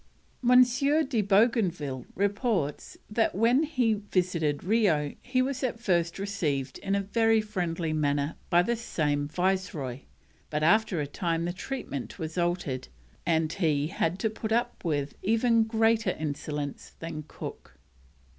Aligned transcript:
M. 0.43 0.63
de 0.63 1.21
Bougainville 1.21 2.07
reports 2.15 2.97
that 3.07 3.35
when 3.35 3.61
he 3.61 3.93
visited 3.93 4.63
Rio 4.63 5.13
he 5.21 5.43
was 5.43 5.63
at 5.63 5.79
first 5.79 6.17
received 6.17 6.79
in 6.79 6.95
a 6.95 7.01
very 7.03 7.39
friendly 7.39 7.93
manner 7.93 8.35
by 8.49 8.63
this 8.63 8.81
same 8.81 9.27
Viceroy, 9.27 9.99
but 10.49 10.63
after 10.63 10.99
a 11.01 11.05
time 11.05 11.45
the 11.45 11.53
treatment 11.53 12.17
was 12.17 12.35
altered, 12.35 12.87
and 13.27 13.53
he 13.53 13.89
had 13.89 14.17
to 14.17 14.29
put 14.31 14.51
up 14.51 14.83
with 14.83 15.13
even 15.21 15.65
greater 15.65 16.09
insolence 16.17 16.93
than 16.97 17.23
Cook. 17.27 17.77